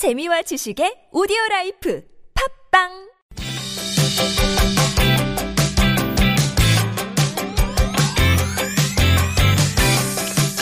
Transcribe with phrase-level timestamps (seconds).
[0.00, 2.02] 재미와 지식의 오디오 라이프
[2.72, 2.88] 팟빵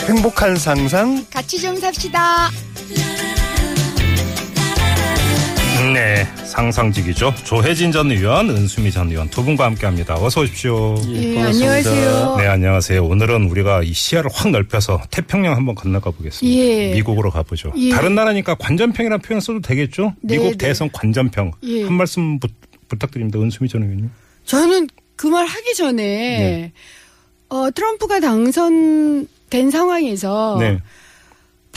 [0.09, 2.49] 행복한 상상 같이 좀 삽시다.
[5.93, 7.33] 네, 상상직이죠.
[7.45, 10.15] 조해진 전 의원, 은수미 전 의원 두 분과 함께합니다.
[10.15, 10.95] 어서 오십시오.
[11.07, 12.35] 예, 안녕하세요.
[12.37, 13.03] 네, 안녕하세요.
[13.03, 16.57] 오늘은 우리가 이 시야를 확 넓혀서 태평양 한번 건너가 보겠습니다.
[16.59, 16.93] 예.
[16.93, 17.73] 미국으로 가보죠.
[17.77, 17.89] 예.
[17.89, 20.13] 다른 나라니까 관전평이라는 표현 써도 되겠죠?
[20.21, 20.57] 네, 미국 네.
[20.67, 21.51] 대선 관전평.
[21.63, 21.83] 예.
[21.83, 22.47] 한 말씀 부,
[22.87, 23.39] 부탁드립니다.
[23.39, 24.11] 은수미 전 의원님.
[24.45, 26.71] 저는 그 말 하기 전에 네.
[27.49, 30.79] 어, 트럼프가 당선된 상황에서 네.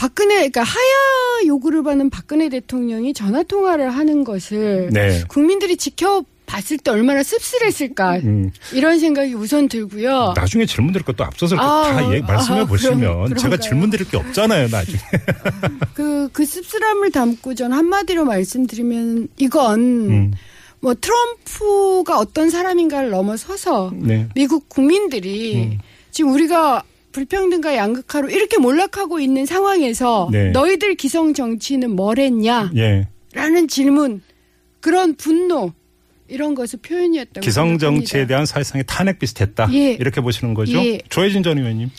[0.03, 5.23] 박근혜 그러니까 하야 요구를 받는 박근혜 대통령이 전화 통화를 하는 것을 네.
[5.29, 10.33] 국민들이 지켜 봤을 때 얼마나 씁쓸했을까 음, 이런 생각이 우선 들고요.
[10.35, 13.57] 나중에 질문 드릴 것도 앞서서 아, 다 예, 말씀해 아, 보시면 그럼- 제가 그런가요?
[13.61, 14.99] 질문 드릴 게 없잖아요, 나중에.
[15.95, 20.31] 그, 그 씁쓸함을 담고 전 한마디로 말씀드리면 이건 음,
[20.81, 24.27] 뭐 트럼프가 어떤 사람인가를 넘어서서 네.
[24.35, 25.79] 미국 국민들이 음.
[26.11, 26.83] 지금 우리가
[27.13, 30.49] 불평등과 양극화로 이렇게 몰락하고 있는 상황에서 네.
[30.51, 32.71] 너희들 기성 정치는 뭘 했냐?
[32.75, 33.07] 예.
[33.33, 34.21] 라는 질문,
[34.81, 35.71] 그런 분노,
[36.27, 38.25] 이런 것을 표현이었다고 기성 정치에.
[38.27, 39.69] 대한 사회상의 탄핵 비슷했다.
[39.73, 39.91] 예.
[39.93, 40.77] 이렇게 보시는 거죠.
[40.83, 40.99] 예.
[41.09, 41.89] 조혜진 전 의원님.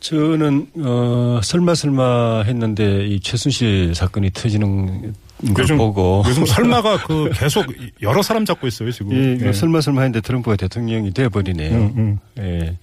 [0.00, 5.12] 저는 어 설마 설마 했는데 이 최순실 사건이 터지는
[5.52, 7.66] 걸 요즘- 보고 요즘 설마가 그 계속
[8.00, 9.12] 여러 사람 잡고 있어요 지금.
[9.12, 9.52] 예, 예.
[9.52, 11.76] 설마 설마 했는데 트럼프가 대통령이 돼 버리네요.
[11.76, 12.18] 음, 음.
[12.38, 12.78] 예.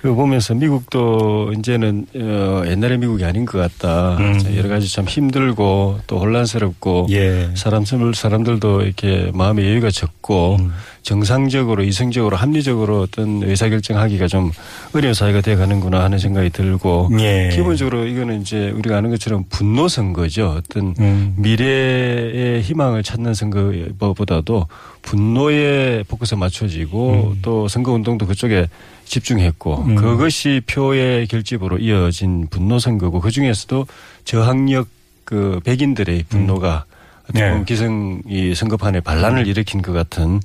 [0.00, 4.16] 그 보면서 미국도 이제는 어, 옛날의 미국이 아닌 것 같다.
[4.18, 4.38] 음.
[4.38, 7.50] 자, 여러 가지 참 힘들고 또 혼란스럽고 예.
[7.54, 10.72] 사람 사람들도 이렇게 마음의 여유가 적고 음.
[11.02, 14.50] 정상적으로 이성적으로 합리적으로 어떤 의사 결정하기가 좀
[14.92, 17.50] 어려운 사회가 돼 가는구나 하는 생각이 들고 예.
[17.52, 20.56] 기본적으로 이거는 이제 우리가 아는 것처럼 분노 선거죠.
[20.58, 21.34] 어떤 음.
[21.36, 24.66] 미래의 희망을 찾는 선거보다도
[25.06, 27.38] 분노에 포커스 맞춰지고 음.
[27.40, 28.68] 또 선거 운동도 그쪽에
[29.04, 29.94] 집중했고 음.
[29.94, 33.86] 그것이 표의 결집으로 이어진 분노 선거고 그 중에서도
[34.24, 34.88] 저항력
[35.24, 36.84] 그 백인들의 분노가
[37.24, 37.50] 어떻게 네.
[37.50, 40.40] 보면 기성 이 선거판에 반란을 일으킨 것 같은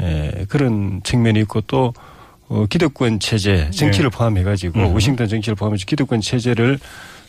[0.00, 1.94] 에, 그런 측면이 있고 또
[2.48, 4.88] 어, 기득권 체제 정치를 포함해가지고 네.
[4.88, 4.94] 음.
[4.94, 6.78] 워싱턴 정치를 포함해서 기득권 체제를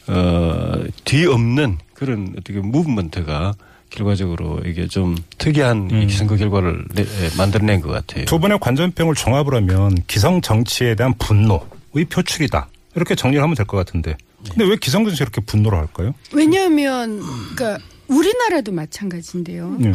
[0.07, 3.53] 어, 뒤엎는 그런 어떻게 무브먼트가
[3.95, 6.09] 결과적으로 이게 좀 특이한 이 음.
[6.09, 7.05] 선거 결과를 내, 에,
[7.37, 8.25] 만들어낸 것 같아요.
[8.25, 12.67] 두 분의 관전병을 종합을 하면 기성 정치에 대한 분노의 표출이다.
[12.95, 14.17] 이렇게 정리를 하면 될 것 같은데.
[14.49, 16.13] 근데 왜 기성 정치 이렇게 분노를 할까요?
[16.33, 17.21] 왜냐하면,
[17.55, 19.77] 그러니까 우리나라도 마찬가지인데요.
[19.85, 19.93] 예.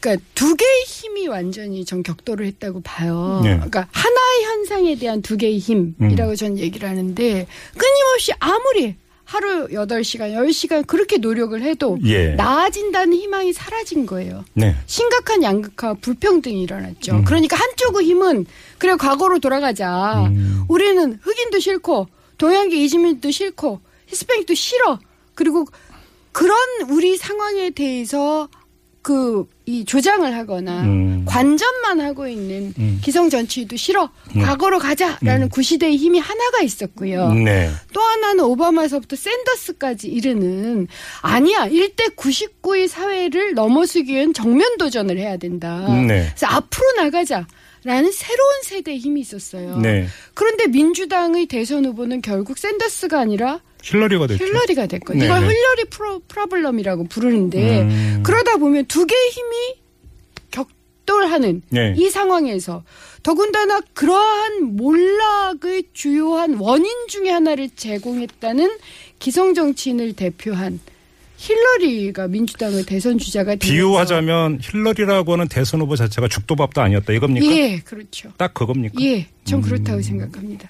[0.00, 3.40] 그러니까 두 개의 힘이 완전히 전 격돌을 했다고 봐요.
[3.42, 3.54] 네.
[3.54, 7.46] 그러니까 하나의 현상에 대한 두 개의 힘이라고 전 얘기를 하는데
[7.76, 8.96] 끊임없이 아무리
[9.30, 12.30] 하루 8시간, 10시간 그렇게 노력을 해도 예.
[12.30, 14.44] 나아진다는 희망이 사라진 거예요.
[14.54, 14.74] 네.
[14.86, 17.12] 심각한 양극화, 불평등이 일어났죠.
[17.12, 17.24] 음.
[17.24, 18.44] 그러니까 한쪽의 힘은
[18.78, 20.26] 그래 과거로 돌아가자.
[20.26, 20.64] 음.
[20.66, 22.08] 우리는 흑인도 싫고
[22.38, 24.98] 동양계 이주민도 싫고 히스패닉도 싫어.
[25.36, 25.64] 그리고
[26.32, 26.58] 그런
[26.88, 28.48] 우리 상황에 대해서
[29.02, 31.24] 그 이 조장을 하거나 음.
[31.26, 32.98] 관전만 하고 있는 음.
[33.04, 34.10] 기성 정치도 싫어.
[34.34, 34.42] 음.
[34.42, 37.32] 과거로 가자라는 구시대의 힘이 하나가 있었고요.
[37.34, 37.70] 네.
[37.92, 40.88] 또 하나는 오바마에서부터 샌더스까지 이르는
[41.22, 41.68] 아니야.
[41.68, 45.86] 1대 99의 사회를 넘어서기 위한 정면 도전을 해야 된다.
[45.88, 46.26] 네.
[46.30, 47.46] 그래서 앞으로 나가자
[47.84, 49.78] 라는 새로운 세대의 힘이 있었어요.
[49.78, 50.06] 네.
[50.34, 53.60] 그런데 민주당의 대선 후보는 결국 샌더스가 아니라
[54.44, 55.04] 힐러리가 됐죠.
[55.04, 55.18] 힐러리가.
[55.18, 55.54] 네, 이걸 네.
[55.54, 58.22] 힐러리 pro, problem이라고 부르는데 음.
[58.22, 59.80] 그러다 보면 두 개의 힘이
[60.50, 61.94] 격돌하는 네.
[61.96, 62.84] 이 상황에서
[63.22, 68.70] 더군다나 그러한 몰락의 주요한 원인 중에 하나를 제공했다는
[69.18, 70.80] 기성 정치인을 대표한
[71.40, 77.46] 힐러리가 민주당의 대선 주자가 되면서 비유하자면 힐러리라고 하는 대선 후보 자체가 죽도밥도 아니었다 이겁니까?
[77.46, 78.30] 예, 그렇죠.
[78.36, 78.94] 딱 그겁니까?
[79.00, 79.62] 예, 전 음.
[79.62, 80.68] 그렇다고 생각합니다.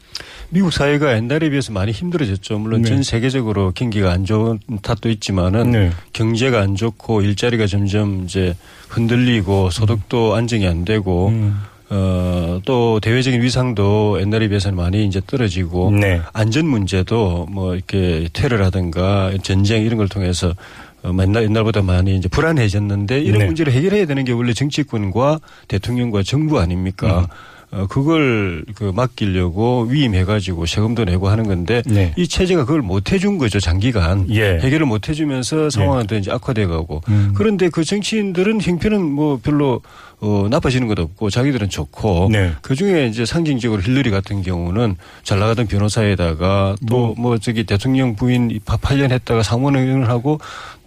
[0.49, 2.61] 미국 사회가 옛날에 비해서 많이 힘들어졌죠.
[2.61, 2.89] 물론 네.
[2.89, 5.91] 전 세계적으로 경기가 안 좋은 탓도 있지만은 네.
[6.13, 8.55] 경제가 안 좋고 일자리가 점점 이제
[8.89, 11.61] 흔들리고 소득도 안정이 안 되고 음.
[11.91, 16.21] 어, 또 대외적인 위상도 옛날에 비해서는 많이 이제 떨어지고 네.
[16.33, 20.55] 안전 문제도 뭐 이렇게 테러라든가 전쟁 이런 걸 통해서
[21.03, 23.47] 어, 맨날 옛날보다 많이 이제 불안해졌는데 이런 네.
[23.47, 27.21] 문제를 해결해야 되는 게 원래 정치권과 대통령과 정부 아닙니까?
[27.21, 27.27] 음.
[27.73, 32.13] 어, 그걸 그 맡기려고 위임해가지고 세금도 내고 하는 건데 네.
[32.17, 34.59] 이 체제가 그걸 못 해준 거죠 장기간 예.
[34.59, 37.33] 해결을 못 해주면서 상황은 또 이제 악화돼가고 음.
[37.37, 39.83] 그런데 그 정치인들은 형편은 뭐 별로
[40.21, 42.53] 어, 나빠지는 것도 없고 자기들은 좋고 네.
[42.61, 49.13] 그 중에 이제 상징적으로 힐러리 같은 경우는 잘 나가던 변호사에다가 또뭐 저기 대통령 부인 8년
[49.13, 50.39] 했다가 상원 의원을 하고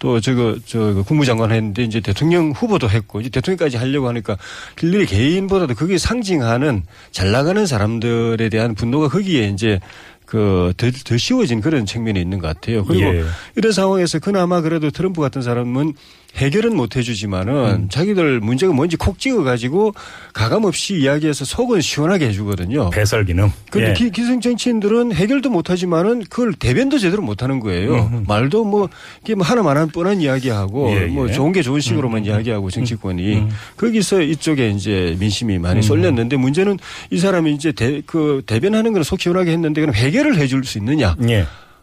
[0.03, 4.37] 또 저거 저 국무장관 했는데 이제 대통령 후보도 했고 이제 대통령까지 하려고 하니까
[4.77, 9.79] 힐러리 개인보다도 그게 상징하는 잘 나가는 사람들에 대한 분노가 거기에 이제
[10.25, 12.83] 그, 더, 더 쉬워진 그런 측면이 있는 것 같아요.
[12.83, 13.23] 그리고 예.
[13.55, 15.93] 이런 상황에서 그나마 그래도 트럼프 같은 사람은
[16.35, 17.89] 해결은 못 해주지만은 음.
[17.89, 19.93] 자기들 문제가 뭔지 콕 찍어가지고
[20.33, 22.89] 가감 없이 이야기해서 속은 시원하게 해주거든요.
[22.89, 23.51] 배설 기능.
[23.69, 23.93] 근데 예.
[23.93, 28.23] 기, 기성 정치인들은 해결도 못하지만은 그걸 대변도 제대로 못하는 거예요.
[28.27, 28.89] 말도 뭐
[29.21, 31.33] 이게 뭐 하나 마나 한 뻔한 이야기하고 예, 뭐 예.
[31.33, 33.47] 좋은 게 좋은 식으로만 이야기하고 정치권이
[33.77, 36.79] 거기서 이쪽에 이제 민심이 많이 쏠렸는데 문제는
[37.11, 41.15] 이 사람이 이제 대, 그 대변하는 거는 속 시원하게 했는데 그럼 해결을 해줄 수 있느냐?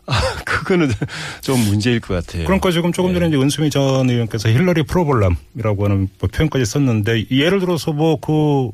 [0.08, 0.12] 예.
[0.12, 0.90] 아, 그거는
[1.40, 2.44] 좀 문제일 것 같아요.
[2.44, 7.60] 그러니까 지금 조금 전에 이제 은수미 전 의원께서 힐러리 problem이라고 하는 뭐 표현까지 썼는데 예를
[7.60, 8.70] 들어서 뭐 그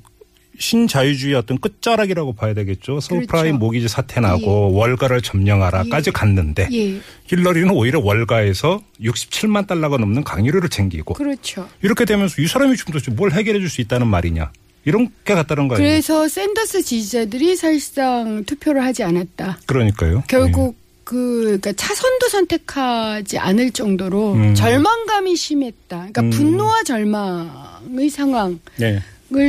[0.59, 3.01] 신자유주의 어떤 끝자락이라고 봐야 되겠죠.
[3.01, 6.13] 서브프라임 모기지 사태 나고 월가를 점령하라까지 예.
[6.13, 7.01] 갔는데 예.
[7.27, 11.69] 힐러리는 오히려 월가에서 67만 달러가 넘는 강의료를 챙기고 그렇죠.
[11.83, 14.53] 이렇게 되면서 이 사람이 지금 도대체 뭘 해결해 줄 수 있다는 말이냐.
[14.85, 15.91] 이런 게 같다는 거 아니에요?
[15.91, 19.59] 그래서 샌더스 지지자들이 사실상 투표를 하지 않았다.
[19.67, 20.23] 그러니까.
[20.29, 20.77] 결국
[21.07, 24.55] 그 그러니까 차선도 선택하지 않을 정도로 음.
[24.57, 26.09] 절망감이 심했다.
[26.13, 26.31] 그러니까 음.
[26.31, 29.01] 분노와 절망의 상황을 네.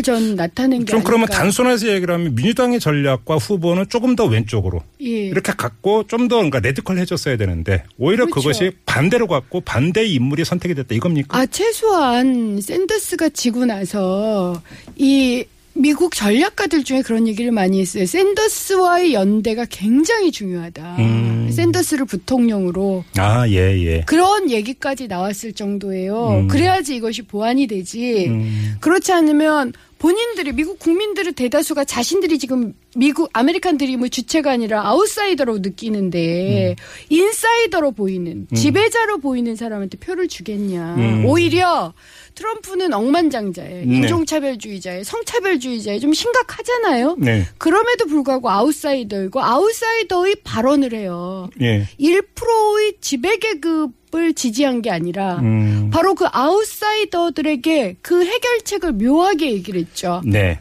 [0.04, 1.28] 전 나타낸 게좀 그러면.
[1.28, 5.06] 단순해서 얘기를 하면 민주당의 전략과 후보는 조금 더 왼쪽으로 예.
[5.08, 8.50] 이렇게 갔고 좀 더 그러니까 radical 해줬어야 되는데 오히려 그 그렇죠.
[8.50, 11.36] 것이 반대로 갔고 반대의 인물이 선택이 됐다 이겁니까?
[11.36, 14.62] 아 최소한 샌더스가 지고 나서
[14.96, 15.44] 이
[15.78, 18.06] 미국 전략가들 중에 그런 얘기를 많이 했어요.
[18.06, 20.98] 샌더스와의 연대가 굉장히 중요하다.
[21.00, 21.50] 음.
[21.52, 24.02] 샌더스를 부통령으로 아, 예, 예.
[24.06, 26.30] 그런 얘기까지 나왔을 정도예요.
[26.30, 26.48] 음.
[26.48, 28.28] 그래야지 이것이 보완이 되지.
[28.28, 28.76] 음.
[28.82, 36.76] 그렇지 않으면 본인들이 미국 국민들의 대다수가 자신들이 지금 미국 American들이 뭐 주체가 아니라 아웃사이더로 느끼는데
[37.10, 40.96] 인사이더로 보이는 지배자로 보이는 사람한테 표를 주겠냐.
[40.96, 41.26] 음.
[41.26, 41.94] 오히려
[42.34, 43.86] 트럼프는 억만장자예요.
[43.86, 43.96] 네.
[43.98, 45.04] 인종차별주의자예요.
[45.04, 46.00] 성차별주의자예요.
[46.00, 47.18] 좀 심각하잖아요.
[47.20, 47.46] 네.
[47.60, 51.50] 그럼에도 불구하고 아웃사이더이고 아웃사이더의 발언을 해요.
[51.62, 51.88] 예.
[52.00, 55.92] 1%의 지배계급을 지지한 게 아니라 음.
[55.92, 60.22] 바로 그 아웃사이더들에게 그 해결책을 묘하게 얘기를 했죠.
[60.26, 60.60] 네.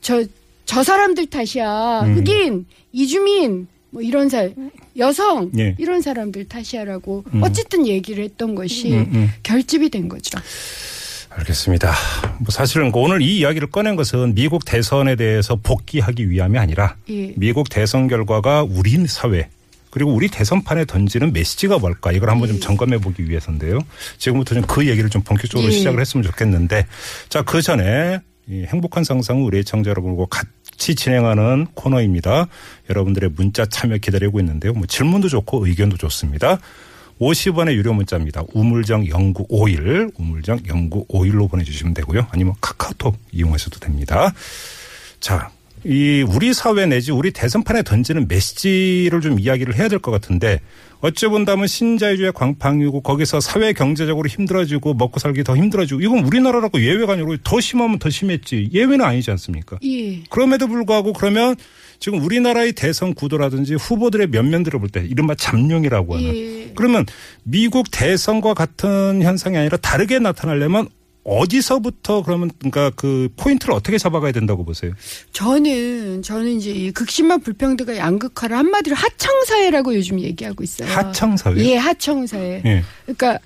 [0.00, 0.24] 저,
[0.64, 2.02] 저 사람들 탓이야.
[2.02, 2.16] 음.
[2.16, 4.48] 흑인, 이주민, 뭐 이런 사
[4.96, 5.74] 여성, 예.
[5.78, 7.42] 이런 사람들 탓이야라고 음.
[7.42, 9.30] 어쨌든 얘기를 했던 것이 음, 음.
[9.42, 10.38] 결집이 된 거죠.
[11.30, 11.92] 알겠습니다.
[12.38, 17.32] 뭐 사실은 오늘 이 이야기를 꺼낸 것은 미국 대선에 대해서 복귀하기 위함이 아니라 예.
[17.36, 19.48] 미국 대선 결과가 우리 사회
[19.90, 22.60] 그리고 우리 대선판에 던지는 메시지가 뭘까 이걸 한번 좀 예.
[22.60, 23.78] 점검해 보기 위해서인데요.
[24.18, 25.76] 지금부터 좀 그 얘기를 좀 본격적으로 예.
[25.76, 26.86] 시작을 했으면 좋겠는데
[27.28, 32.46] 자 그 전에 이 행복한 상상 우리 애청자 여러분과 같이 진행하는 코너입니다.
[32.90, 34.72] 여러분들의 문자 참여 기다리고 있는데요.
[34.72, 36.58] 뭐 질문도 좋고 의견도 좋습니다.
[37.20, 38.42] 50원의 유료 문자입니다.
[38.52, 42.26] 우물정 0951, 우물정 0951로 보내주시면 되고요.
[42.30, 44.32] 아니면 카카오톡 이용하셔도 됩니다.
[45.20, 45.50] 자,
[45.84, 50.60] 이 우리 사회 내지 우리 대선판에 던지는 메시지를 좀 이야기를 해야 될 것 같은데
[51.00, 57.14] 어찌 본다면 신자유주의 광팡이고 거기서 사회 경제적으로 힘들어지고 먹고 살기 더 힘들어지고 이건 우리나라라고 예외가
[57.14, 59.78] 아니고 더 심하면 더 심했지 예외는 아니지 않습니까?
[59.84, 60.22] 예.
[60.30, 61.56] 그럼에도 불구하고 그러면
[61.98, 66.72] 지금 우리나라의 대선 구도라든지 후보들의 면면들을 볼 때 이른바 잠룡이라고 하는 예.
[66.76, 67.04] 그러면
[67.42, 70.88] 미국 대선과 같은 현상이 아니라 다르게 나타나려면
[71.24, 74.92] 어디서부터 그러면 그러니까 그 포인트를 어떻게 잡아가야 된다고 보세요?
[75.32, 80.88] 저는 저는 이제 이 극심한 불평등과 양극화를 한마디로 하청 사회라고 요즘 얘기하고 있어요.
[80.90, 81.56] 하청 사회?
[81.58, 82.62] 예, 하청 사회.
[82.64, 82.82] 예.
[83.04, 83.38] 그러니까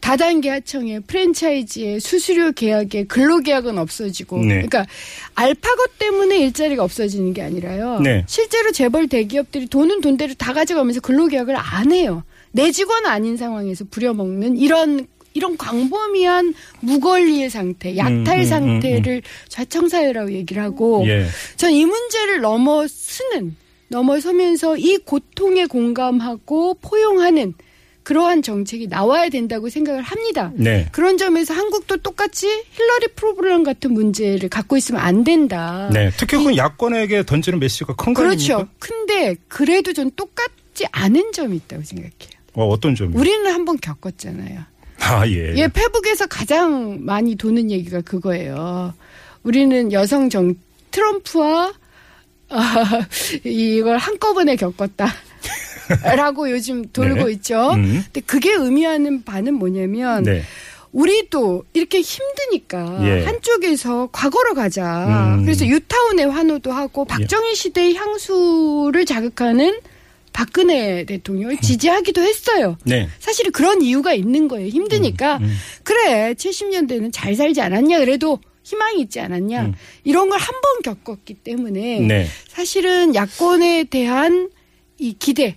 [0.00, 4.48] 다단계 하청에 프랜차이즈에 수수료 계약에 근로 계약은 없어지고 네.
[4.48, 4.86] 그러니까
[5.34, 8.00] 알파고 때문에 일자리가 없어지는 게 아니라요.
[8.00, 8.24] 네.
[8.26, 12.22] 실제로 재벌 대기업들이 돈은 돈대로 다 가져가면서 근로 계약을 안 해요.
[12.52, 15.06] 내 직원 아닌 상황에서 부려먹는 이런
[15.38, 21.26] 이런 광범위한 무권리의 상태, 약탈 음, 음, 상태를 좌청사회라고 얘기를 하고 예.
[21.56, 23.54] 전이 문제를 넘어서는
[23.86, 27.54] 넘어서면서 이 고통에 공감하고 포용하는
[28.02, 30.50] 그러한 정책이 나와야 된다고 생각을 합니다.
[30.54, 30.86] 네.
[30.90, 35.88] 그런 점에서 한국도 똑같이 힐러리 프로블럼 같은 문제를 갖고 있으면 안 된다.
[35.92, 36.10] 네.
[36.16, 38.54] 특히 그 야권에게 던지는 메시지가 큰거 그렇죠.
[38.54, 38.74] 아닙니까?
[38.78, 42.38] 근데 그래도 전 똑같지 않은 점이 있다고 생각해요.
[42.54, 43.14] 어, 어떤 점이?
[43.14, 44.62] 우리는 한번 겪었잖아요.
[45.00, 45.54] 아, 예.
[45.56, 48.94] 예, 페북에서 가장 많이 도는 얘기가 그거예요.
[49.42, 50.54] 우리는 여성 정
[50.90, 51.72] 트럼프와
[52.50, 53.06] 아,
[53.44, 55.12] 이걸 한꺼번에 겪었다.
[56.16, 57.32] 라고 요즘 돌고 네.
[57.32, 57.70] 있죠.
[57.72, 58.02] 음.
[58.04, 60.42] 근데 그게 의미하는 바는 뭐냐면 네.
[60.92, 63.24] 우리도 이렇게 힘드니까 예.
[63.24, 65.36] 한쪽에서 과거로 가자.
[65.36, 65.44] 음.
[65.44, 69.80] 그래서 유타운의 환호도 하고 박정희 시대의 향수를 자극하는
[70.38, 72.78] 박근혜 대통령을 지지하기도 했어요.
[72.84, 73.08] 네.
[73.18, 74.68] 사실은 그런 이유가 있는 거예요.
[74.68, 75.38] 힘드니까.
[75.38, 75.52] 음.
[75.82, 77.98] 그래, 70년대는 잘 살지 않았냐.
[77.98, 79.62] 그래도 희망이 있지 않았냐.
[79.62, 79.74] 음.
[80.04, 82.28] 이런 걸 한 번 겪었기 때문에 네.
[82.46, 84.50] 사실은 야권에 대한
[84.98, 85.56] 이 기대.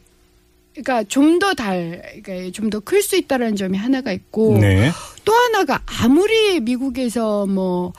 [0.73, 4.89] 그러니까 좀 더 달, 그러니까 좀 더 클 수 있다라는 점이 하나가 있고 네.
[5.25, 7.93] 또 하나가 아무리 미국에서 뭐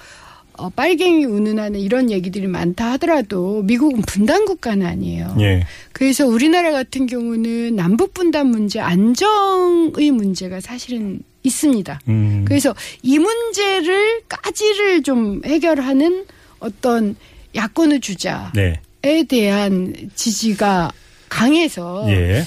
[0.63, 5.37] 어, 빨갱이 운운하는 이런 얘기들이 많다 하더라도 미국은 분단 국가는 아니에요.
[5.41, 5.67] 예.
[5.93, 12.01] 그래서 우리나라 같은 경우는 남북 분단 문제, 안정의 문제가 사실은 있습니다.
[12.07, 12.45] 음.
[12.47, 16.27] 그래서 이 문제를 까지를 좀 해결하는
[16.61, 17.17] 어떤
[17.57, 19.25] 야권의 주자에 네.
[19.29, 20.93] 대한 지지가
[21.29, 22.45] 강해서 예.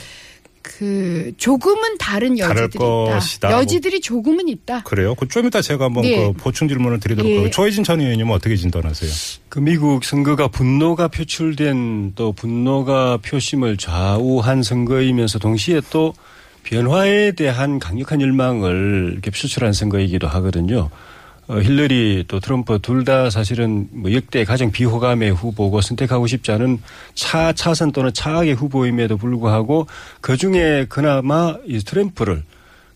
[0.65, 2.79] 그 조금은 다른 여지들이 있다.
[2.79, 3.49] 것이다.
[3.49, 3.59] 뭐.
[3.59, 4.81] 여지들이 조금은 있다.
[4.83, 5.13] 그래요.
[5.13, 6.15] 그좀 이따 제가 한번 네.
[6.15, 7.37] 그 보충 질문을 드리도록 예.
[7.37, 9.11] 하고 조혜진 전 의원님은 어떻게 진단하세요?
[9.47, 16.15] 그 미국 선거가 분노가 표출된 또 분노가 표심을 좌우한 선거이면서 동시에 또
[16.63, 20.89] 변화에 대한 강력한 열망을 이렇게 표출한 선거이기도 하거든요.
[21.47, 26.81] 어, 힐러리 또 트럼프 둘 다 사실은 뭐 역대 가장 비호감의 후보고 선택하고 싶지 않은
[27.13, 29.85] 차 차선 또는 차악의 후보임에도 불구하고
[30.21, 32.43] 그 중에 그나마 이 트럼프를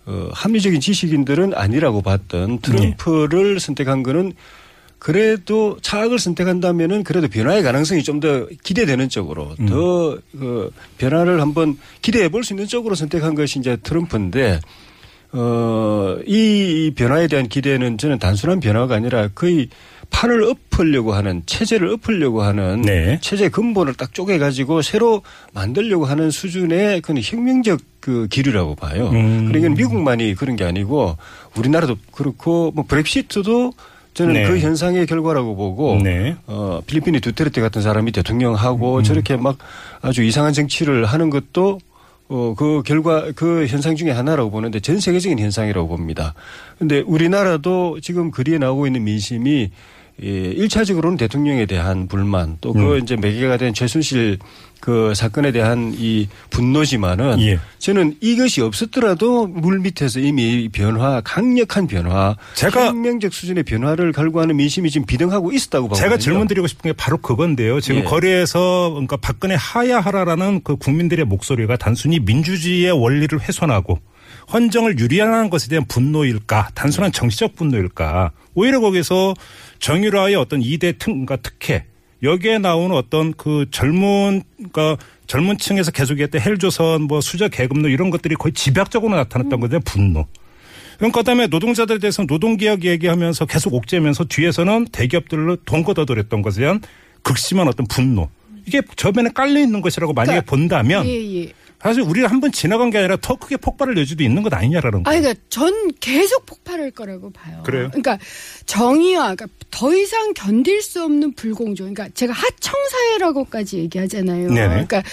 [0.08, 4.34] 어, 합리적인 지식인들은 아니라고 봤던 트럼프를 선택한 거는
[4.98, 9.65] 그래도 차악을 선택한다면은 그래도 변화의 가능성이 좀 더 기대되는 쪽으로 음.
[9.68, 14.60] 더 그 변화를 한번 기대해 볼 수 있는 쪽으로 선택한 것이 이제 트럼프인데
[15.31, 19.69] 어, 이 변화에 대한 기대는 저는 단순한 변화가 아니라 거의
[20.09, 23.19] 판을 엎으려고 하는 체제를 엎으려고 하는 네.
[23.21, 25.21] 체제 근본을 딱 쪼개 가지고 새로
[25.53, 29.09] 만들려고 하는 수준의 그런 혁명적 그 기류라고 봐요.
[29.09, 29.48] 음.
[29.48, 31.15] 그러니까 미국만이 그런 게 아니고
[31.55, 33.74] 우리나라도 그렇고 뭐 브렉시트도
[34.15, 34.48] 저는 네.
[34.48, 36.36] 그 현상의 결과라고 보고 네.
[36.48, 39.03] 어 필리핀의 두테르테 같은 사람이 대통령하고 음.
[39.03, 39.57] 저렇게 막
[40.01, 41.79] 아주 이상한 정치를 하는 것도
[42.29, 46.36] 어, 그 결과, 그 현상 중에 하나라고 보는데 전 세계적인 현상이라고 봅니다.
[46.77, 49.71] 근데 우리나라도 지금 거리에 나오고 있는 민심이
[50.21, 53.03] 예, 1차적으로는 대통령에 대한 불만 또 그 음.
[53.03, 54.38] 이제 매개가 된 최순실
[54.81, 57.59] 그 사건에 대한 이 분노지만은 예.
[57.79, 64.89] 저는 이것이 없었더라도 물 밑에서 이미 변화, 강력한 변화, 제가- 혁명적 수준의 변화를 갈구하는 민심이
[64.89, 66.05] 지금 비등하고 있었다고 보거든요.
[66.05, 67.79] 제가 질문 드리고 싶은 게 바로 그건데요.
[67.81, 68.03] 지금 예.
[68.05, 73.99] 거리에서 그러니까 박근혜 하야하라라는 그 국민들의 목소리가 단순히 민주주의의 원리를 훼손하고
[74.51, 76.70] 헌정을 유리하는 것에 대한 분노일까?
[76.74, 78.32] 단순한 정치적 분노일까?
[78.56, 79.36] 오히려 거기서
[79.79, 81.86] 정유라의 어떤 이대 특, 그러니까 특혜
[82.24, 88.36] 여기에 나오는 어떤 그 젊은 그러니까 젊은 층에서 계속했던 헬조선 뭐 수저 계급로 이런 것들이
[88.36, 90.25] 거의 집약적으로 나타났던 것에 대한 분노.
[90.98, 96.82] 그러니까 그다음에 노동자들에 대해서 노동개혁 얘기하면서 계속 옥죄면서 뒤에서는 대기업들로 돈 걷어들였던 것에 대한
[97.22, 98.29] 극심한 어떤 분노.
[98.65, 101.53] 이게 저변에 깔려 있는 것이라고 만약에 그러니까 본다면 예, 예.
[101.81, 105.09] 사실 우리가 한 번 지나간 게 아니라 더 크게 폭발을 여지도 있는 것 아니냐라는 거.
[105.12, 107.62] 아니, 그러니까 전 계속 폭발할 거라고 봐요.
[107.65, 107.88] 그래요?
[107.89, 108.17] 그러니까
[108.65, 111.93] 정의와 그러니까 더 이상 견딜 수 없는 불공정.
[111.93, 114.50] 그러니까 제가 하청 사회라고까지 얘기하잖아요.
[114.51, 114.67] 네네.
[114.69, 115.03] 그러니까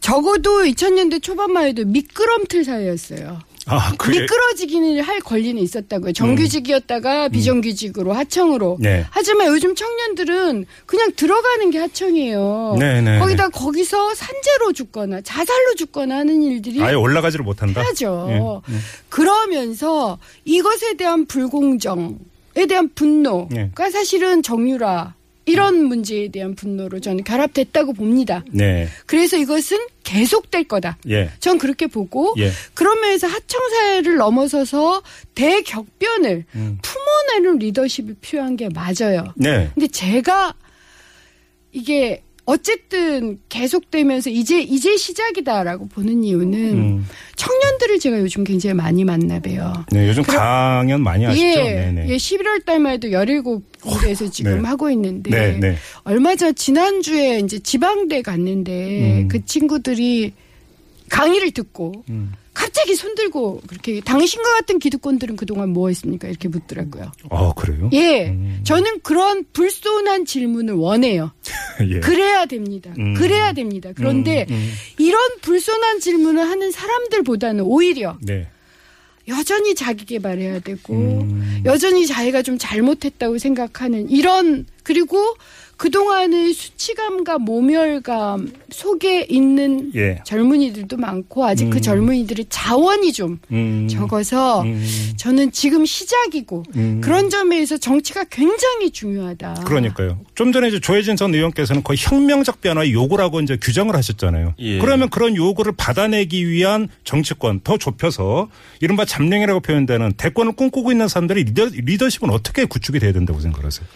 [0.00, 3.40] 적어도 2000년대 초반만 해도 미끄럼틀 사회였어요.
[3.66, 4.20] 아, 그래.
[4.20, 6.12] 미끄러지기는 할 권리는 있었다고요.
[6.12, 8.78] 정규직이었다가 비정규직으로 하청으로.
[8.80, 9.06] 네.
[9.10, 12.76] 하지만 요즘 청년들은 그냥 들어가는 게 하청이에요.
[12.78, 17.82] 네, 네, 거기다 거기서 산재로 죽거나 자살로 죽거나 하는 일들이 아예 올라가지를 못한다.
[17.82, 18.26] 하죠.
[18.30, 18.34] 예,
[18.74, 18.78] 예.
[19.08, 22.18] 그러면서 이것에 대한 불공정
[22.56, 23.90] 에 대한 분노가 예.
[23.90, 25.14] 사실은 정유라
[25.46, 28.44] 이런 문제에 대한 분노로 저는 결합됐다고 봅니다.
[28.50, 28.88] 네.
[29.06, 30.98] 그래서 이것은 계속될 거다.
[31.08, 31.30] 예.
[31.38, 32.50] 전 그렇게 보고 예.
[32.72, 35.02] 그런 면에서 하청사회를 넘어서서
[35.34, 36.78] 대격변을 음.
[36.82, 39.32] 품어내는 리더십이 필요한 게 맞아요.
[39.36, 39.70] 네.
[39.74, 40.54] 근데 제가
[41.72, 47.06] 이게 어쨌든 계속되면서 이제 이제 시작이다라고 보는 이유는 음.
[47.36, 49.72] 청년들을 제가 요즘 굉장히 많이 만나 봬요.
[49.90, 51.46] 네, 요즘 강연 많이 하시죠?
[51.46, 52.08] 예, 네네.
[52.08, 54.68] 예, 11월 달만 해도 17군데에서 지금 네.
[54.68, 55.76] 하고 있는데 네, 네.
[56.02, 59.28] 얼마 전 지난주에 이제 지방대 갔는데 음.
[59.28, 60.32] 그 친구들이
[61.08, 62.32] 강의를 듣고 음.
[62.54, 66.28] 갑자기 손들고 그렇게 당신과 같은 기득권들은 그동안 뭐 했습니까?
[66.28, 67.10] 이렇게 묻더라고요.
[67.30, 67.90] 아, 그래요?
[67.92, 68.28] 예.
[68.28, 68.60] 음.
[68.64, 71.32] 저는 그런 불손한 질문을 원해요.
[71.90, 72.00] 예.
[72.00, 72.94] 그래야 됩니다.
[72.98, 73.14] 음.
[73.14, 73.90] 그래야 됩니다.
[73.94, 74.72] 그런데 음, 음.
[74.98, 78.48] 이런 불손한 질문을 하는 사람들보다는 오히려 네.
[79.26, 81.62] 여전히 자기 개발해야 되고 음.
[81.64, 85.34] 여전히 자기가 좀 잘못했다고 생각하는 이런 그리고
[85.76, 90.20] 그동안의 수치감과 모멸감 속에 있는 예.
[90.24, 91.82] 젊은이들도 많고 아직 그 음.
[91.82, 93.88] 젊은이들의 자원이 좀 음.
[93.90, 94.86] 적어서 음.
[95.16, 97.00] 저는 지금 시작이고 음.
[97.02, 99.64] 그런 점에서 정치가 굉장히 중요하다.
[99.64, 100.20] 그러니까요.
[100.34, 104.54] 좀 전에 이제 조혜진 전 의원께서는 거의 혁명적 변화의 요구라고 이제 규정을 하셨잖아요.
[104.60, 104.78] 예.
[104.78, 108.48] 그러면 그런 요구를 받아내기 위한 정치권 더 좁혀서
[108.80, 113.86] 이른바 잠룡이라고 표현되는 대권을 꿈꾸고 있는 사람들의 리더, 리더십은 어떻게 구축이 돼야 된다고 생각하세요?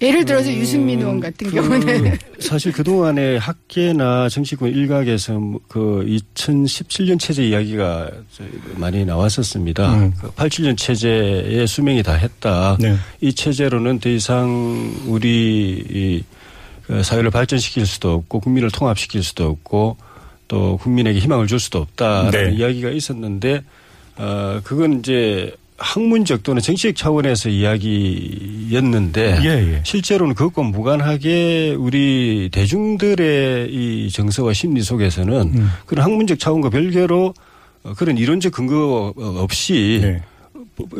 [0.00, 8.10] 예를 들어서 유승민 의원 같은 경우는 사실 그동안에 학계나 정치권 일각에서 뭐그 2017년 체제 이야기가
[8.76, 9.94] 많이 나왔었습니다.
[9.94, 10.12] 음.
[10.20, 12.76] 그 87년 체제의 수명이 다 했다.
[12.78, 12.96] 네.
[13.20, 16.24] 이 체제로는 더 이상 우리 이,
[16.82, 19.96] 그 사회를 발전시킬 수도 없고 국민을 통합시킬 수도 없고
[20.48, 22.56] 또 국민에게 희망을 줄 수도 없다라는 네.
[22.56, 23.62] 이야기가 있었는데
[24.18, 29.80] 어 그건 이제 학문적 또는 정치적 차원에서 이야기였는데 예, 예.
[29.84, 35.70] 실제로는 그것과 무관하게 우리 대중들의 이 정서와 심리 속에서는 음.
[35.84, 37.34] 그런 학문적 차원과 별개로
[37.82, 40.22] 어, 그런 이론적 근거 없이 네.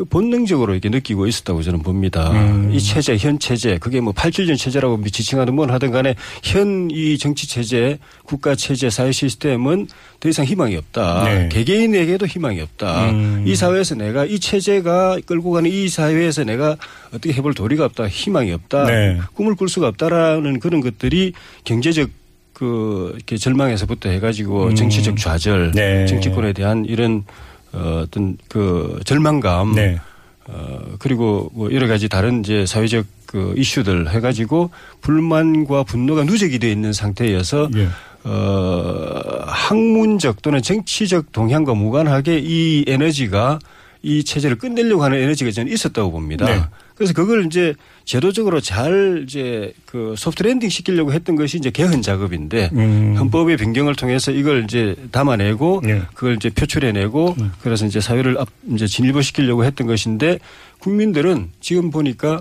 [0.09, 2.31] 본능적으로 이렇게 느끼고 있었다고 저는 봅니다.
[2.33, 2.71] 음.
[2.73, 7.49] 이 체제, 현 체제, 그게 뭐 87년 체제라고 지칭하든 뭘 하든 간에 현 이 정치
[7.49, 9.89] 체제, 국가 체제, 사회 시스템은
[10.21, 11.25] 더 이상 희망이 없다.
[11.25, 11.49] 네.
[11.51, 13.11] 개개인에게도 희망이 없다.
[13.11, 13.45] 음.
[13.47, 16.77] 이 사회에서 내가 이 체제가 끌고 가는 이 사회에서 내가
[17.09, 18.09] 어떻게 해볼 도리가 없다.
[18.09, 18.85] 희망이 없다.
[18.87, 19.19] 네.
[19.35, 21.33] 꿈을 꿀 수가 없다라는 그런 것들이
[21.65, 22.09] 경제적
[22.53, 24.75] 그 이렇게 절망에서부터 해가지고 음.
[24.75, 26.07] 정치적 좌절, 네.
[26.07, 27.25] 정치권에 대한 이런
[27.73, 29.99] 어, 어떤 그 절망감, 네.
[30.47, 34.71] 어, 그리고 뭐 여러 가지 다른 이제 사회적 그 이슈들 해가지고
[35.01, 37.89] 불만과 분노가 누적이 되어 있는 상태여서 예.
[38.25, 43.59] 어, 학문적 또는 정치적 동향과 무관하게 이 에너지가
[44.03, 46.47] 이 체제를 끝내려고 하는 에너지가 저는 있었다고 봅니다.
[46.47, 46.63] 네.
[46.97, 47.75] 그래서 그걸 이제
[48.05, 53.17] 제도적으로 잘 이제 그 소프트랜딩 시키려고 했던 것이 이제 개헌 작업인데 음.
[53.19, 56.03] 헌법의 변경을 통해서 이걸 이제 담아내고 네.
[56.15, 60.39] 그걸 이제 표출해내고 그래서 이제 사회를 앞 이제 진일보시키려고 했던 것인데
[60.79, 62.41] 국민들은 지금 보니까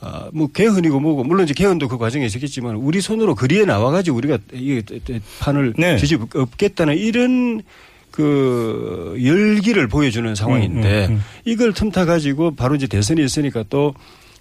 [0.00, 4.38] 아, 뭐 개헌이고 뭐고 물론 이제 개헌도 그 과정에 있었겠지만 우리 손으로 거리에 나와가지고 우리가
[4.52, 4.82] 이
[5.40, 5.96] 판을 네.
[5.96, 7.62] 뒤집 없겠다는 이런
[8.14, 11.22] 그 열기를 보여주는 상황인데 음, 음, 음.
[11.44, 13.92] 이걸 틈타 가지고 바로 이제 대선이 있으니까 또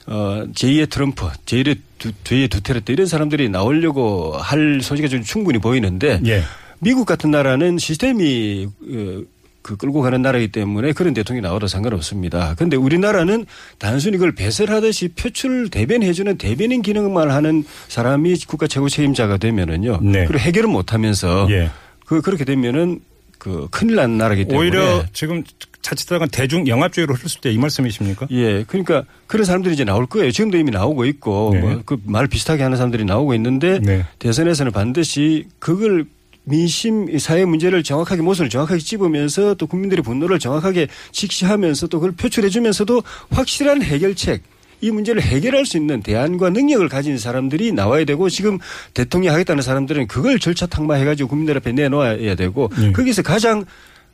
[0.05, 6.21] 어, 제2의 트럼프, 제1의 두, 제2의 두테르테 이런 사람들이 나오려고 할 소지가 좀 충분히 보이는데
[6.27, 6.43] 예.
[6.77, 9.21] 미국 같은 나라는 시스템이 어,
[9.63, 12.53] 그 끌고 가는 나라이기 때문에 그런 대통령이 나와도 상관없습니다.
[12.55, 13.47] 그런데 우리나라는
[13.79, 19.99] 단순히 그걸 배설하듯이 표출 대변해주는 대변인 기능만 하는 사람이 국가 최고 책임자가 되면은요.
[20.03, 20.25] 네.
[20.25, 21.71] 그리고 해결은 못하면서 예.
[22.05, 22.99] 그 그렇게 되면은
[23.43, 25.43] 그 큰일 난 나라기 때문에 오히려 지금
[25.81, 28.27] 자칫하다가 대중 영합주의로 흐를 때이 말씀이십니까?
[28.31, 30.31] 예, 그러니까 그런 사람들이 이제 나올 거예요.
[30.31, 31.59] 지금도 이미 나오고 있고 네.
[31.59, 34.05] 뭐그 말 비슷하게 하는 사람들이 나오고 있는데 네.
[34.19, 36.05] 대선에서는 반드시 그걸
[36.45, 42.13] 민심 이 사회 문제를 정확하게 모습을 정확하게 찝으면서 또 국민들의 분노를 정확하게 직시하면서 또 그걸
[42.13, 44.41] 표출해 주면서도 확실한 해결책
[44.83, 48.59] 이 문제를 해결할 수 있는 대안과 능력을 가진 사람들이 나와야 되고 지금
[48.93, 52.91] 대통령 하겠다는 사람들은 그걸 절차 탕마해가지고 국민들 앞에 내놓아야 되고 네.
[52.91, 53.63] 거기서 가장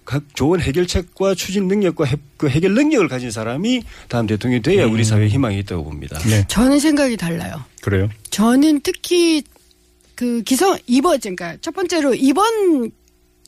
[0.05, 5.03] 각 좋은 해결책과 추진 능력과 해, 그 해결 능력을 가진 사람이 다음 대통령이 돼야 우리
[5.03, 6.19] 사회에 희망이 있다고 봅니다.
[6.19, 6.45] 네.
[6.47, 7.63] 저는 생각이 달라요.
[7.81, 8.07] 그래요.
[8.29, 9.41] 저는 특히
[10.13, 12.91] 그 기성 이번 그러니까 첫 번째로 이번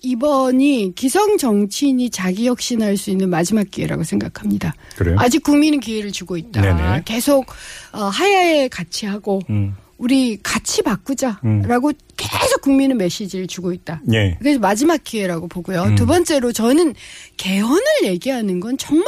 [0.01, 4.73] 이번이 기성 정치인이 자기 혁신할 수 있는 마지막 기회라고 생각합니다.
[4.95, 5.15] 그래요.
[5.19, 6.61] 아직 국민은 기회를 주고 있다.
[6.61, 7.03] 네네.
[7.05, 7.45] 계속
[7.91, 9.75] 어, 하야에 같이 하고 음.
[9.97, 14.01] 우리 같이 바꾸자라고 계속 국민은 메시지를 주고 있다.
[14.11, 14.35] 예.
[14.39, 15.83] 그래서 마지막 기회라고 보고요.
[15.83, 15.95] 음.
[15.95, 16.95] 두 번째로 저는
[17.37, 19.05] 개헌을 얘기하는 건 정말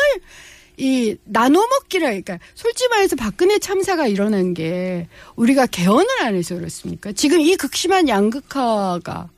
[0.78, 7.12] 이 나눠먹기라 그러니까 솔직히 말해서 박근혜 참사가 일어난 게 우리가 개헌을 안 해서 그렇습니까?
[7.12, 9.30] 지금 이 극심한 양극화가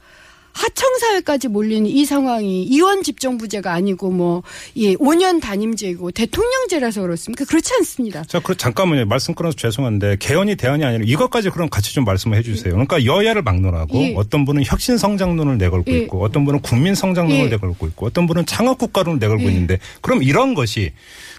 [0.56, 7.44] 하청사회까지 몰리는 이 상황이 이원 집정부제가 아니고 뭐이 5년 단임제이고 대통령제라서 그렇습니까?
[7.46, 8.24] 그렇지 않습니다.
[8.24, 9.06] 자, 그 잠깐만요.
[9.06, 12.74] 말씀 끊어서 죄송한데 개헌이 대안이 아니라 이것까지 그럼 같이 좀 말씀을 해주세요.
[12.74, 14.13] 그러니까 여야를 막론하고 예.
[14.15, 15.98] 어떤 분은 혁신 성장론을 내걸고 예.
[16.00, 17.50] 있고 어떤 분은 국민 성장론을 예.
[17.50, 19.48] 내걸고 있고 어떤 분은 창업 국가론을 내걸고 예.
[19.50, 20.94] 있는데 그럼 이런 것이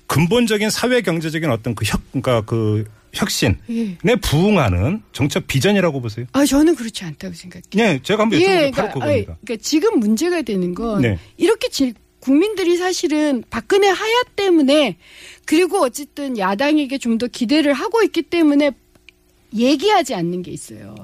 [0.08, 3.96] 근본적인 사회 경제적인 어떤 그 혁, 그러니까 그 혁신에 예.
[4.16, 6.26] 부응하는 정책 비전이라고 보세요.
[6.32, 7.62] 아 저는 그렇지 않다고 생각해요.
[7.74, 9.38] 네, 제가 한번 바로 그러니까, 아니, 그겁니다.
[9.44, 11.18] 그러니까 지금 문제가 되는 건 네.
[11.36, 14.96] 이렇게 지- 국민들이 사실은 박근혜 하야 때문에
[15.44, 18.72] 그리고 어쨌든 야당에게 좀 더 기대를 하고 있기 때문에
[19.54, 20.94] 얘기하지 않는 게 있어요.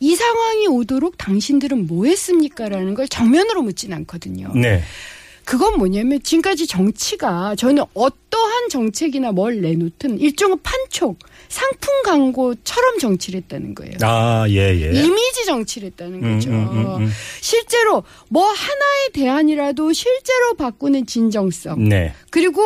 [0.00, 4.52] 이 상황이 오도록 당신들은 뭐 했습니까라는 걸 정면으로 묻진 않거든요.
[4.54, 4.80] 네.
[5.48, 13.74] 그건 뭐냐면 지금까지 정치가 저는 어떠한 정책이나 뭘 내놓든 일종의 판촉, 상품 광고처럼 정치를 했다는
[13.74, 13.94] 거예요.
[14.02, 14.92] 아, 예, 예.
[14.92, 16.50] 이미지 정치를 했다는 음, 거죠.
[16.50, 17.10] 음, 음, 음.
[17.40, 21.88] 실제로 뭐 하나의 대안이라도 실제로 바꾸는 진정성.
[21.88, 22.12] 네.
[22.28, 22.62] 그리고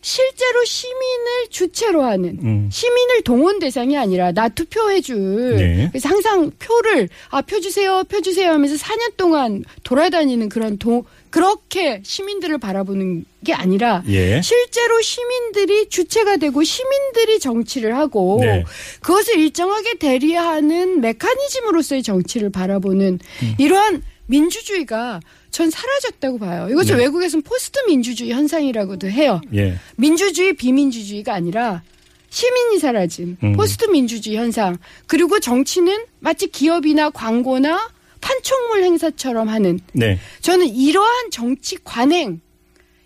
[0.00, 2.68] 실제로 시민을 주체로 하는 음.
[2.72, 5.88] 시민을 동원 대상이 아니라 나 투표해줄 네.
[5.90, 12.02] 그래서 항상 표를 아 표 주세요 표 주세요 하면서 4년 동안 돌아다니는 그런 도 그렇게
[12.04, 14.42] 시민들을 바라보는 게 아니라 예.
[14.42, 18.64] 실제로 시민들이 주체가 되고 시민들이 정치를 하고 네.
[19.00, 23.54] 그것을 일정하게 대리하는 메커니즘으로서의 정치를 바라보는 음.
[23.56, 26.68] 이러한 민주주의가 전 사라졌다고 봐요.
[26.70, 27.04] 이것을 네.
[27.04, 29.40] 외국에서는 post 민주주의 현상이라고도 해요.
[29.54, 29.76] 예.
[29.96, 31.82] 민주주의 비민주주의가 아니라
[32.28, 33.54] 시민이 사라진 음.
[33.54, 37.90] post 민주주의 현상 그리고 정치는 마치 기업이나 광고나
[38.22, 40.18] 판촉물 행사처럼 하는 네.
[40.40, 42.40] 저는 이러한 정치 관행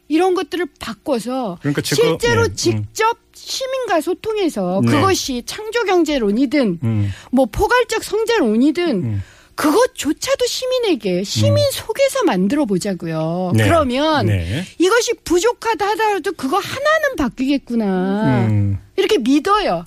[0.09, 2.55] 이런 것들을 바꿔서 그러니까 지금- 실제로 네, 음.
[2.55, 4.93] 직접 시민과 소통해서 네.
[4.93, 7.11] 그것이 창조 경제론이든 음.
[7.33, 9.23] 뭐 포괄적 성장론이든 음.
[9.57, 13.53] 그것조차도 시민에게 시민 속에서 만들어 보자고요.
[13.57, 13.65] 네.
[13.65, 14.65] 그러면 네.
[14.79, 18.47] 이것이 부족하다 하더라도 그거 하나는 바뀌겠구나.
[18.49, 18.79] 음.
[18.97, 19.85] 이렇게 믿어요.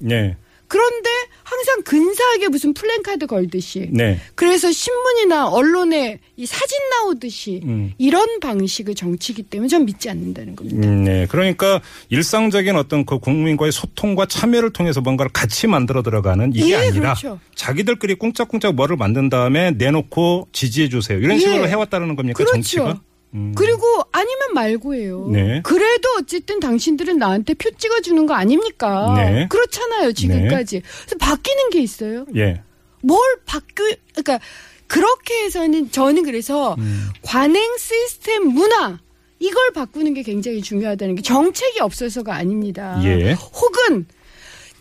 [0.69, 0.79] 네.
[0.79, 1.09] 그런데
[1.43, 4.19] 항상 근사하게 무슨 플랜카드 걸듯이 네.
[4.35, 7.91] 그래서 신문이나 언론에 이 사진 나오듯이 음.
[7.97, 10.87] 이런 방식의 정치이기 때문에 전 믿지 않는다는 겁니다.
[10.87, 11.25] 음, 네.
[11.27, 17.15] 그러니까 일상적인 어떤 그 국민과의 소통과 참여를 통해서 뭔가를 같이 만들어 들어가는 이게 예, 아니라
[17.15, 17.39] 그렇죠.
[17.55, 21.17] 자기들끼리 꿍짝꿍짝 뭐를 만든 다음에 내놓고 지지해 주세요.
[21.17, 21.39] 이런 예.
[21.39, 22.53] 식으로 해왔다는 겁니까 그렇죠.
[22.53, 23.01] 정치가?
[23.33, 23.53] 음.
[23.55, 25.29] 그리고 아니면 말고예요.
[25.31, 25.61] 네.
[25.63, 29.13] 그래도 어쨌든 당신들은 나한테 표 찍어주는 거 아닙니까?
[29.15, 29.47] 네.
[29.49, 30.81] 그렇잖아요 지금까지.
[30.81, 32.25] 그래서 바뀌는 게 있어요.
[32.35, 32.61] 예.
[33.01, 34.39] 뭘 바뀌 그러니까
[34.87, 37.09] 그렇게 해서는 저는 그래서 음.
[37.21, 38.99] 관행 시스템 문화
[39.37, 42.99] 이걸 바꾸는 게 굉장히 중요하다는 게 정책이 없어서가 아닙니다.
[43.03, 43.33] 예.
[43.33, 44.05] 혹은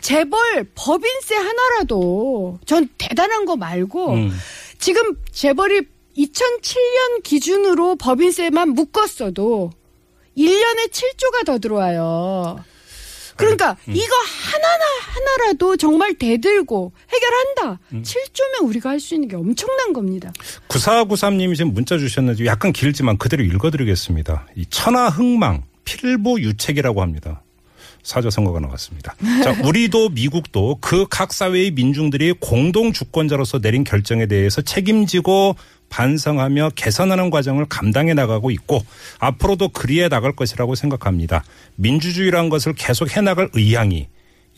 [0.01, 4.31] 재벌 법인세 하나라도 전 대단한 거 말고 음.
[4.79, 5.81] 지금 재벌이
[6.19, 9.71] 2007년 기준으로 법인세만 묶었어도
[10.37, 12.63] 1년에 7조가 더 들어와요.
[13.37, 13.93] 그러니까 음.
[13.95, 14.13] 이거
[14.51, 17.79] 하나나 하나라도 정말 대들고 해결한다.
[17.93, 18.03] 음.
[18.03, 20.33] 7조면 우리가 할 수 있는 게 엄청난 겁니다.
[20.67, 24.47] 9493님이 지금 문자 주셨는데 약간 길지만 그대로 읽어드리겠습니다.
[24.55, 27.41] 이 천하 흥망 필부 유책이라고 합니다.
[28.03, 29.15] 사저 선거가 나왔습니다.
[29.43, 35.55] 자, 우리도 미국도 그 각 사회의 민중들이 공동 주권자로서 내린 결정에 대해서 책임지고
[35.89, 38.85] 반성하며 개선하는 과정을 감당해 나가고 있고
[39.19, 41.43] 앞으로도 그리해 나갈 것이라고 생각합니다.
[41.75, 44.07] 민주주의란 것을 계속 해 나갈 의향이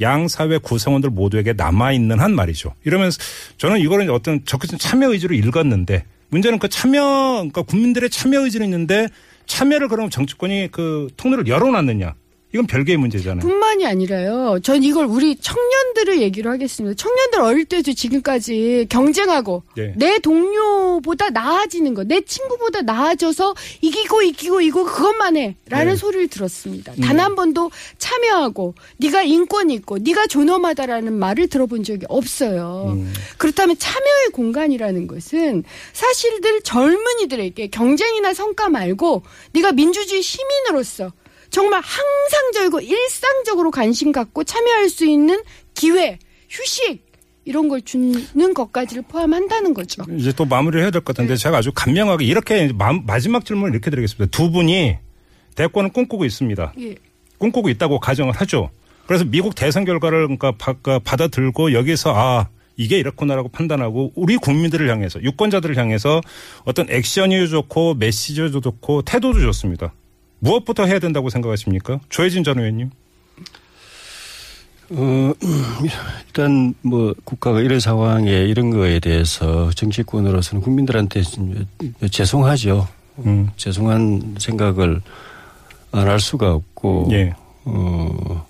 [0.01, 2.73] 양 사회 구성원들 모두에게 남아 있는 한 말이죠.
[2.83, 3.19] 이러면서
[3.57, 7.01] 저는 이거는 어떤 적극적인 참여 의지로 읽었는데 문제는 그 참여
[7.35, 9.07] 그러니까 국민들의 참여 의지는 있는데
[9.45, 12.13] 참여를 그럼 정치권이 그 통로를 열어놨느냐
[12.53, 13.39] 이건 별개의 문제잖아요.
[13.39, 14.59] 뿐만이 아니라요.
[14.61, 16.95] 전 이걸 우리 청년들을 얘기를 하겠습니다.
[16.95, 19.93] 청년들 어릴 때도 지금까지 경쟁하고 네.
[19.95, 25.95] 내 동료보다 나아지는 거, 내 친구보다 나아져서 이기고 이기고 이기고 그것만 해라는 네.
[25.95, 26.93] 소리를 들었습니다.
[27.01, 32.95] 단 한 번도 참여하고 네가 인권이 있고 네가 존엄하다라는 말을 들어본 적이 없어요.
[32.97, 33.13] 음.
[33.37, 39.21] 그렇다면 참여의 공간이라는 것은 사실들 젊은이들에게 경쟁이나 성과 말고
[39.53, 41.11] 네가 민주주의 시민으로서
[41.51, 45.41] 정말 항상적이고 일상적으로 관심 갖고 참여할 수 있는
[45.73, 46.17] 기회,
[46.49, 47.05] 휴식
[47.45, 50.03] 이런 걸 주는 것까지를 포함한다는 거죠.
[50.17, 53.89] 이제 또 마무리를 해야 될 것 같은데 제가 아주 간명하게 이렇게 마, 마지막 질문을 이렇게
[53.89, 54.29] 드리겠습니다.
[54.35, 54.97] 두 분이
[55.55, 56.73] 대권을 꿈꾸고 있습니다.
[56.79, 56.95] 예.
[57.37, 58.69] 꿈꾸고 있다고 가정을 하죠.
[59.07, 65.21] 그래서 미국 대선 결과를 그러니까 바- 받아들고 여기서 아 이게 이렇구나라고 판단하고 우리 국민들을 향해서
[65.21, 66.21] 유권자들을 향해서
[66.63, 69.93] 어떤 액션이 좋고 메시지도 좋고 태도도 좋습니다.
[70.41, 71.99] 무엇부터 해야 된다고 생각하십니까?
[72.09, 72.89] 조혜진 전 의원님.
[74.89, 75.33] 어,
[76.27, 81.65] 일단 뭐 국가가 이런 상황에 이런 거에 대해서 정치권으로서는 국민들한테 좀
[82.11, 82.87] 죄송하죠.
[83.25, 83.49] 음.
[83.55, 85.01] 죄송한 생각을
[85.91, 87.33] 안 할 수가 없고 예.
[87.65, 88.45] 어,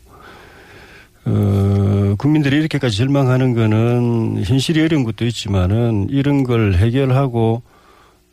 [1.25, 7.62] 어, 국민들이 이렇게까지 절망하는 거는 현실이 어려운 것도 있지만은 이런 걸 해결하고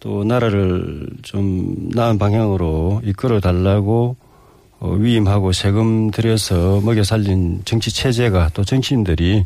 [0.00, 4.16] 또 나라를 좀 나은 방향으로 이끌어 달라고
[4.80, 9.44] 어, 위임하고 세금 들여서 먹여 살린 정치 체제가 또 정치인들이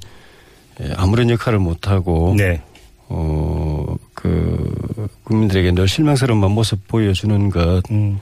[0.81, 2.61] 예, 아무런 역할을 못하고 네.
[3.09, 8.19] 어, 그 국민들에게 늘 실망스러운 모습 보여주는 것 음.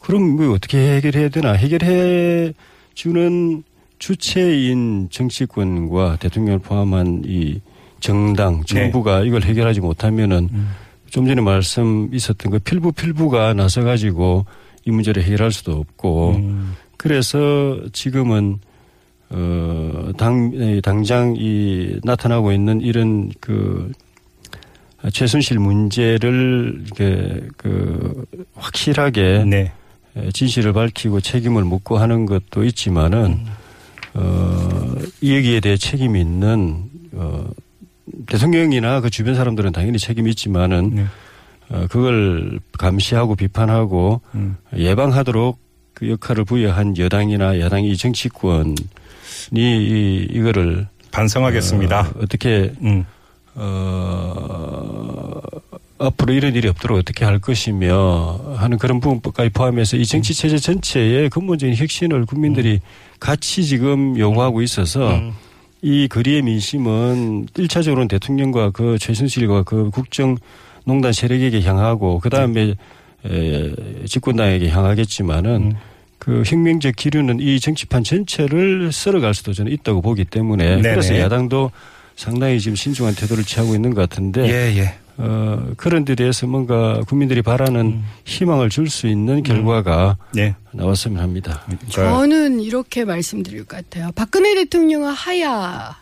[0.00, 1.52] 그럼 뭐 어떻게 해결해야 되나?
[1.52, 2.52] 해결해
[2.94, 3.62] 주는
[3.98, 7.60] 주체인 정치권과 대통령을 포함한 이
[8.00, 10.48] 정당, 정부가 이걸 해결하지 못하면은
[11.10, 14.46] 좀 전에 말씀 있었던 그 필부 필부가 나서 가지고
[14.84, 16.74] 이 문제를 해결할 수도 없고 음.
[16.96, 18.58] 그래서 지금은
[19.30, 23.92] 어, 당, 에, 당장 이 나타나고 있는 이런 그
[25.12, 29.72] 최순실 문제를 이렇게 그 확실하게 네.
[30.16, 33.44] 에, 진실을 밝히고 책임을 묻고 하는 것도 있지만은
[34.14, 37.48] 어, 이 얘기에 대해 책임이 있는 어,
[38.26, 41.06] 대통령이나 그 주변 사람들은 당연히 책임이 있지만은 네.
[41.70, 44.56] 어, 그걸 감시하고 비판하고 음.
[44.76, 45.58] 예방하도록
[45.94, 48.74] 그 역할을 부여한 여당이나 야당이 정치권이
[49.52, 52.00] 이, 이거를 반성하겠습니다.
[52.00, 53.04] 어, 어떻게 음.
[53.54, 55.40] 어,
[55.98, 61.28] 앞으로 이런 일이 없도록 어떻게 할 것이며 하는 그런 부분까지 포함해서 이 정치 체제 전체의
[61.30, 62.80] 근본적인 혁신을 국민들이
[63.18, 65.34] 같이 지금 요구하고 있어서 음.
[65.82, 72.74] 이 거리의 민심은 1차적으로는 대통령과 그 최순실과 그 국정농단 세력에게 향하고 그 다음에
[73.24, 73.72] 에,
[74.06, 75.72] 집권당에게 향하겠지만은 음.
[76.18, 80.82] 그 혁명적 기류는 이 정치판 전체를 쓸어갈 수도 저는 있다고 보기 때문에 네네.
[80.82, 81.70] 그래서 야당도
[82.16, 84.94] 상당히 지금 신중한 태도를 취하고 있는 것 같은데 예, 예.
[85.20, 88.04] 어, 그런 데 대해서 뭔가 국민들이 바라는 음.
[88.24, 90.54] 희망을 줄 수 있는 결과가 네.
[90.72, 91.62] 나왔으면 합니다.
[91.66, 94.10] 그러니까 저는 이렇게 말씀드릴 것 같아요.
[94.14, 95.96] 박근혜 대통령은 하야,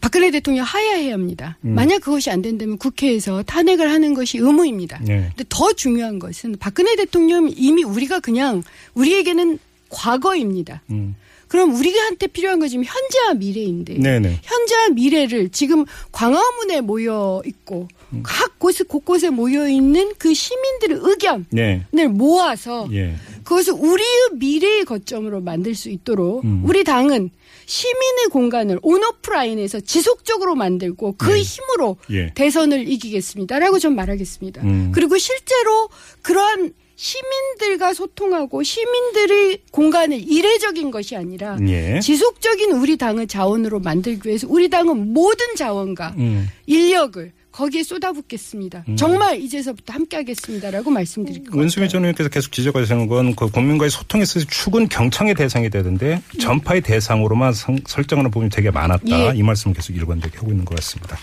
[0.00, 1.56] 박근혜 대통령 하야해야 합니다.
[1.64, 1.74] 음.
[1.74, 5.00] 만약 그것이 안 된다면 국회에서 탄핵을 하는 것이 의무입니다.
[5.02, 5.30] 네.
[5.34, 8.62] 근데 더 중요한 것은 박근혜 대통령 이미 우리가 그냥
[8.94, 10.82] 우리에게는 과거입니다.
[10.90, 11.16] 음.
[11.54, 14.40] 그럼 우리한테 필요한 건 지금 현재와 미래인데 네네.
[14.42, 18.22] 현재와 미래를 지금 광화문에 모여 있고 음.
[18.24, 22.06] 각 곳 곳곳에 모여 있는 그 시민들의 의견을 네.
[22.08, 23.14] 모아서 예.
[23.44, 26.62] 그것을 우리의 미래의 거점으로 만들 수 있도록 음.
[26.64, 27.28] 우리 당은
[27.66, 31.42] 시민의 공간을 온오프라인에서 지속적으로 만들고 그 네.
[31.42, 32.32] 힘으로 예.
[32.34, 34.62] 대선을 이기겠습니다라고 전 말하겠습니다.
[34.62, 34.92] 음.
[34.94, 35.90] 그리고 실제로
[36.22, 42.00] 그러한 시민들과 소통하고 시민들의 공간을 이례적인 것이 아니라 예.
[42.00, 46.48] 지속적인 우리 당의 자원으로 만들기 위해서 우리 당은 모든 자원과 음.
[46.66, 48.84] 인력을 거기에 쏟아붓겠습니다.
[48.96, 51.62] 정말 이제서부터 함께하겠습니다라고 말씀드릴 것 같아요.
[51.62, 56.80] 은수미 전 의원께서 계속 지적하시는 건 그 국민과의 소통에 있어서 축은 경청의 대상이 되던데 전파의
[56.82, 59.04] 대상으로만 성- 설정하는 부분이 되게 많았다.
[59.08, 59.32] 예.
[59.36, 61.16] 이 말씀 을 계속 일관되게 하고 있는 것 같습니다.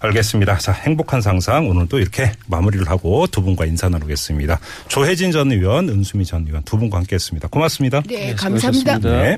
[0.00, 0.58] 알겠습니다.
[0.58, 4.58] 자, 행복한 상상 오늘 또 이렇게 마무리를 하고 두 분과 인사 나누겠습니다.
[4.88, 7.48] 조혜진 전 의원, 은수미 전 의원 두 분과 함께했습니다.
[7.48, 8.02] 고맙습니다.
[8.06, 8.98] 네, 네, 감사합니다.
[8.98, 9.22] 수고하셨습니다.
[9.22, 9.36] 네.